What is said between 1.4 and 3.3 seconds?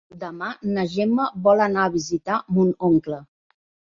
vol anar a visitar mon oncle.